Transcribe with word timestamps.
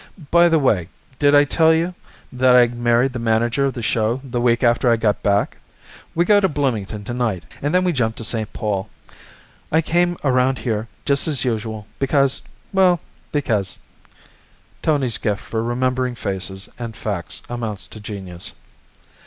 "By 0.31 0.49
the 0.49 0.57
way, 0.57 0.89
did 1.19 1.35
I 1.35 1.43
tell 1.43 1.71
you 1.71 1.93
that 2.33 2.55
I 2.55 2.65
married 2.69 3.13
the 3.13 3.19
manager 3.19 3.65
of 3.67 3.73
the 3.75 3.83
show 3.83 4.15
the 4.23 4.41
week 4.41 4.63
after 4.63 4.89
I 4.89 4.95
got 4.97 5.21
back? 5.21 5.57
We 6.15 6.25
go 6.25 6.39
to 6.39 6.49
Bloomington 6.49 7.03
to 7.03 7.13
night, 7.13 7.43
and 7.61 7.71
then 7.71 7.83
we 7.83 7.91
jump 7.91 8.15
to 8.15 8.23
St. 8.23 8.51
Paul. 8.51 8.89
I 9.71 9.83
came 9.83 10.17
around 10.23 10.57
here 10.57 10.87
just 11.05 11.27
as 11.27 11.45
usual, 11.45 11.85
because 11.99 12.41
well 12.73 12.99
because" 13.31 13.77
Tony's 14.81 15.19
gift 15.19 15.41
for 15.41 15.61
remembering 15.61 16.15
faces 16.15 16.67
and 16.79 16.95
facts 16.97 17.43
amounts 17.47 17.87
to 17.89 17.99
genius. 17.99 18.53